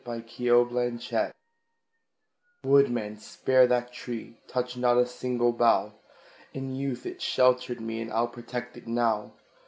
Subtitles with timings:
[0.03, 1.11] [See Notes]
[2.63, 4.39] Woodman, spare that tree!
[4.47, 5.93] Touch not a single bough!
[6.55, 9.33] In youth it sheltered me, And I'll protect it now.